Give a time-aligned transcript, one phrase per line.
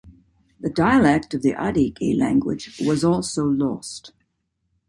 [0.59, 4.13] The dialect of the Adyghe language was also lost.